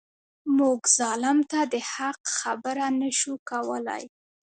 [0.57, 4.03] موږ ظالم ته د حق خبره نه شو کولای.